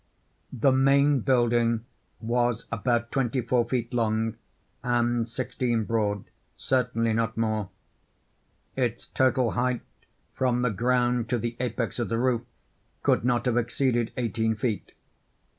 The 0.51 0.71
main 0.71 1.19
building 1.19 1.85
was 2.19 2.65
about 2.71 3.11
twenty 3.11 3.39
four 3.39 3.69
feet 3.69 3.93
long 3.93 4.35
and 4.83 5.29
sixteen 5.29 5.83
broad—certainly 5.83 7.13
not 7.13 7.37
more. 7.37 7.69
Its 8.75 9.05
total 9.05 9.51
height, 9.51 9.81
from 10.33 10.63
the 10.63 10.71
ground 10.71 11.29
to 11.29 11.37
the 11.37 11.55
apex 11.59 11.99
of 11.99 12.09
the 12.09 12.17
roof, 12.17 12.41
could 13.03 13.23
not 13.23 13.45
have 13.45 13.57
exceeded 13.57 14.11
eighteen 14.17 14.55
feet. 14.55 14.93